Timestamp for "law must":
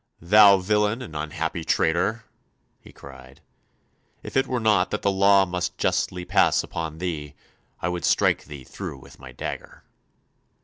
5.11-5.77